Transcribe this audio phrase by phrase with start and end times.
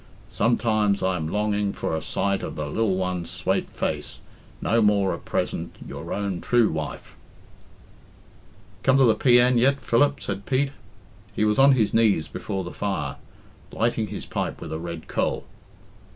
[0.29, 4.17] sometimes i am longing for a sight of the lil ones swate face...
[4.59, 5.75] no more at present...
[5.87, 7.15] ure own trew wife."
[8.81, 9.39] "Come to the P.
[9.39, 9.59] N.
[9.59, 10.71] yet, Philip?" said Pete.
[11.35, 13.17] He was on his knees before the fire,
[13.71, 15.45] lighting his pipe with a red coal.